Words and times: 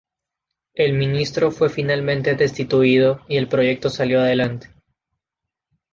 El 0.73 0.93
ministro 0.93 1.51
fue 1.51 1.69
finalmente 1.69 2.33
destituido 2.33 3.21
y 3.27 3.37
el 3.37 3.47
proyecto 3.47 3.91
salió 3.91 4.19
adelante. 4.19 4.67